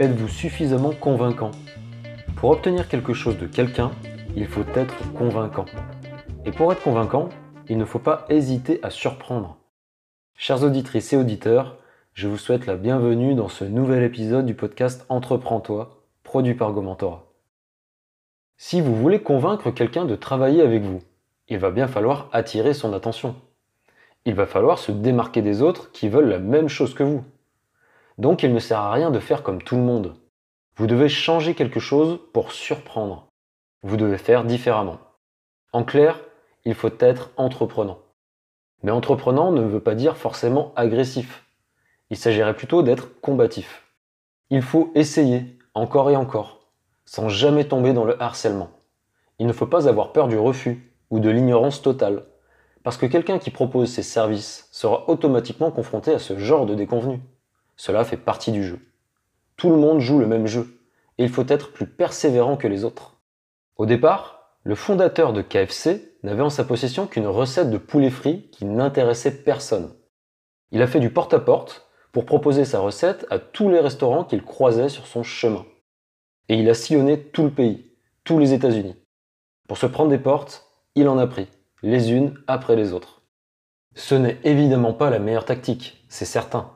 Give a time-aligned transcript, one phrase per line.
[0.00, 1.50] Êtes-vous suffisamment convaincant?
[2.36, 3.90] Pour obtenir quelque chose de quelqu'un,
[4.36, 5.64] il faut être convaincant.
[6.44, 7.30] Et pour être convaincant,
[7.68, 9.58] il ne faut pas hésiter à surprendre.
[10.36, 11.78] Chers auditrices et auditeurs,
[12.14, 17.26] je vous souhaite la bienvenue dans ce nouvel épisode du podcast Entreprends-toi, produit par Gomentora.
[18.56, 21.00] Si vous voulez convaincre quelqu'un de travailler avec vous,
[21.48, 23.34] il va bien falloir attirer son attention.
[24.26, 27.24] Il va falloir se démarquer des autres qui veulent la même chose que vous.
[28.18, 30.16] Donc il ne sert à rien de faire comme tout le monde.
[30.76, 33.28] Vous devez changer quelque chose pour surprendre.
[33.82, 34.98] Vous devez faire différemment.
[35.72, 36.20] En clair,
[36.64, 37.98] il faut être entreprenant.
[38.82, 41.44] Mais entreprenant ne veut pas dire forcément agressif.
[42.10, 43.84] Il s'agirait plutôt d'être combatif.
[44.50, 46.60] Il faut essayer, encore et encore,
[47.04, 48.70] sans jamais tomber dans le harcèlement.
[49.38, 52.24] Il ne faut pas avoir peur du refus ou de l'ignorance totale,
[52.82, 57.20] parce que quelqu'un qui propose ses services sera automatiquement confronté à ce genre de déconvenus.
[57.78, 58.80] Cela fait partie du jeu.
[59.56, 60.80] Tout le monde joue le même jeu,
[61.16, 63.20] et il faut être plus persévérant que les autres.
[63.76, 68.50] Au départ, le fondateur de KFC n'avait en sa possession qu'une recette de poulet frit
[68.50, 69.94] qui n'intéressait personne.
[70.72, 74.88] Il a fait du porte-à-porte pour proposer sa recette à tous les restaurants qu'il croisait
[74.88, 75.64] sur son chemin.
[76.48, 77.92] Et il a sillonné tout le pays,
[78.24, 78.96] tous les États-Unis.
[79.68, 81.46] Pour se prendre des portes, il en a pris,
[81.82, 83.22] les unes après les autres.
[83.94, 86.72] Ce n'est évidemment pas la meilleure tactique, c'est certain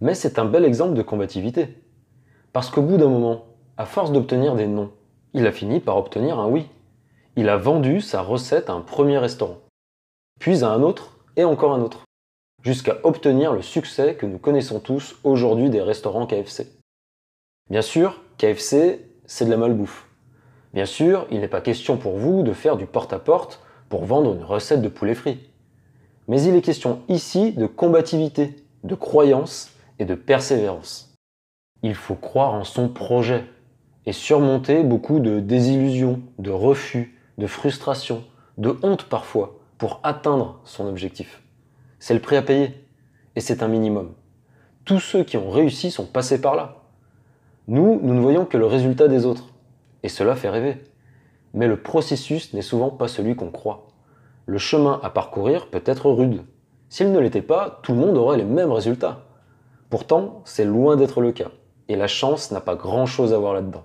[0.00, 1.68] mais c'est un bel exemple de combativité.
[2.52, 3.46] Parce qu'au bout d'un moment,
[3.76, 4.90] à force d'obtenir des non,
[5.34, 6.66] il a fini par obtenir un oui.
[7.36, 9.58] Il a vendu sa recette à un premier restaurant,
[10.40, 12.04] puis à un autre et encore un autre,
[12.62, 16.66] jusqu'à obtenir le succès que nous connaissons tous aujourd'hui des restaurants KFC.
[17.70, 20.08] Bien sûr, KFC, c'est de la malbouffe.
[20.74, 24.44] Bien sûr, il n'est pas question pour vous de faire du porte-à-porte pour vendre une
[24.44, 25.38] recette de poulet frit.
[26.26, 31.14] Mais il est question ici de combativité, de croyance et de persévérance.
[31.82, 33.44] Il faut croire en son projet
[34.06, 38.24] et surmonter beaucoup de désillusions, de refus, de frustration,
[38.56, 41.42] de honte parfois pour atteindre son objectif.
[42.00, 42.84] C'est le prix à payer
[43.36, 44.12] et c'est un minimum.
[44.84, 46.76] Tous ceux qui ont réussi sont passés par là.
[47.68, 49.48] Nous, nous ne voyons que le résultat des autres
[50.02, 50.82] et cela fait rêver.
[51.54, 53.88] Mais le processus n'est souvent pas celui qu'on croit.
[54.46, 56.42] Le chemin à parcourir peut être rude.
[56.88, 59.26] S'il ne l'était pas, tout le monde aurait les mêmes résultats.
[59.90, 61.50] Pourtant, c'est loin d'être le cas,
[61.88, 63.84] et la chance n'a pas grand-chose à voir là-dedans.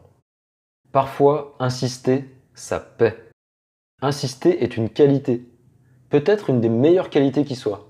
[0.92, 3.18] Parfois, insister, ça paie.
[4.02, 5.48] Insister est une qualité,
[6.10, 7.88] peut-être une des meilleures qualités qui soit,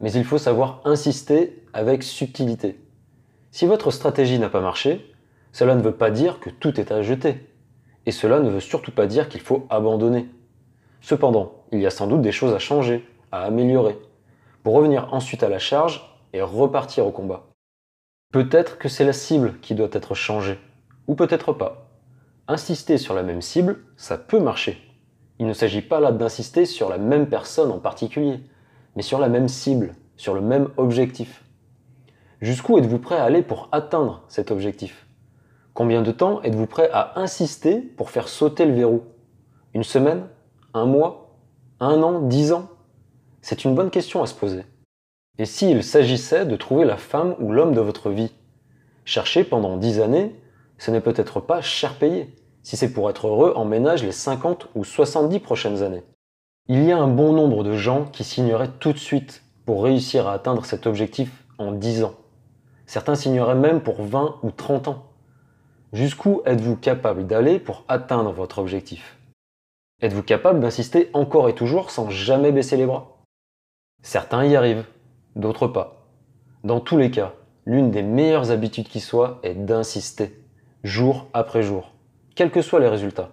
[0.00, 2.80] mais il faut savoir insister avec subtilité.
[3.50, 5.14] Si votre stratégie n'a pas marché,
[5.52, 7.46] cela ne veut pas dire que tout est à jeter,
[8.06, 10.30] et cela ne veut surtout pas dire qu'il faut abandonner.
[11.02, 13.98] Cependant, il y a sans doute des choses à changer, à améliorer,
[14.62, 17.49] pour revenir ensuite à la charge et repartir au combat.
[18.32, 20.60] Peut-être que c'est la cible qui doit être changée,
[21.08, 21.90] ou peut-être pas.
[22.46, 24.80] Insister sur la même cible, ça peut marcher.
[25.40, 28.38] Il ne s'agit pas là d'insister sur la même personne en particulier,
[28.94, 31.42] mais sur la même cible, sur le même objectif.
[32.40, 35.06] Jusqu'où êtes-vous prêt à aller pour atteindre cet objectif?
[35.74, 39.02] Combien de temps êtes-vous prêt à insister pour faire sauter le verrou?
[39.74, 40.28] Une semaine?
[40.72, 41.36] Un mois?
[41.80, 42.20] Un an?
[42.20, 42.68] Dix ans?
[43.42, 44.64] C'est une bonne question à se poser.
[45.40, 48.30] Et s'il s'agissait de trouver la femme ou l'homme de votre vie?
[49.06, 50.38] Chercher pendant dix années,
[50.76, 54.68] ce n'est peut-être pas cher payé, si c'est pour être heureux en ménage les 50
[54.74, 56.02] ou 70 prochaines années.
[56.68, 60.28] Il y a un bon nombre de gens qui signeraient tout de suite pour réussir
[60.28, 62.16] à atteindre cet objectif en 10 ans.
[62.84, 65.06] Certains signeraient même pour 20 ou 30 ans.
[65.94, 69.16] Jusqu'où êtes-vous capable d'aller pour atteindre votre objectif?
[70.02, 73.24] Êtes-vous capable d'insister encore et toujours sans jamais baisser les bras?
[74.02, 74.84] Certains y arrivent,
[75.36, 76.06] d'autres pas.
[76.64, 77.34] Dans tous les cas,
[77.66, 80.42] l'une des meilleures habitudes qui soit est d'insister,
[80.84, 81.92] jour après jour,
[82.34, 83.30] quels que soient les résultats.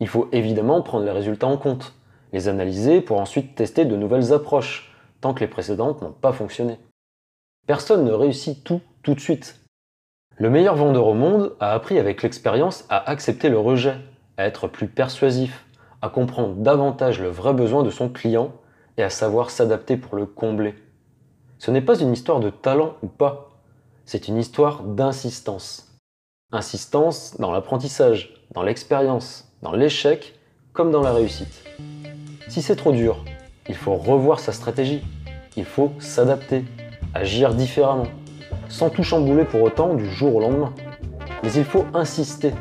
[0.00, 1.94] Il faut évidemment prendre les résultats en compte,
[2.32, 6.78] les analyser pour ensuite tester de nouvelles approches, tant que les précédentes n'ont pas fonctionné.
[7.66, 9.60] Personne ne réussit tout tout de suite.
[10.36, 13.96] Le meilleur vendeur au monde a appris avec l'expérience à accepter le rejet,
[14.36, 15.66] à être plus persuasif,
[16.02, 18.52] à comprendre davantage le vrai besoin de son client
[18.96, 20.74] et à savoir s'adapter pour le combler.
[21.60, 23.50] Ce n'est pas une histoire de talent ou pas,
[24.06, 25.94] c'est une histoire d'insistance.
[26.52, 30.40] Insistance dans l'apprentissage, dans l'expérience, dans l'échec,
[30.72, 31.62] comme dans la réussite.
[32.48, 33.22] Si c'est trop dur,
[33.68, 35.02] il faut revoir sa stratégie,
[35.54, 36.64] il faut s'adapter,
[37.12, 38.08] agir différemment,
[38.70, 40.72] sans tout chambouler pour autant du jour au lendemain.
[41.42, 42.54] Mais il faut insister,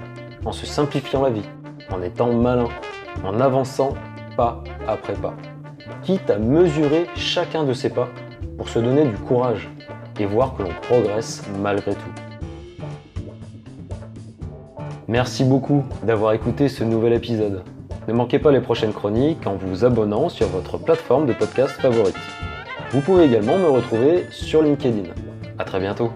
[0.44, 1.50] en se simplifiant la vie,
[1.90, 2.68] en étant malin,
[3.24, 3.94] en avançant
[4.36, 5.36] pas après pas,
[6.04, 8.10] quitte à mesurer chacun de ses pas
[8.60, 9.70] pour se donner du courage
[10.20, 12.12] et voir que l'on progresse malgré tout.
[15.08, 17.64] Merci beaucoup d'avoir écouté ce nouvel épisode.
[18.10, 22.18] Ne manquez pas les prochaines chroniques en vous abonnant sur votre plateforme de podcast favorite.
[22.92, 25.10] Vous pouvez également me retrouver sur LinkedIn.
[25.58, 26.12] A très bientôt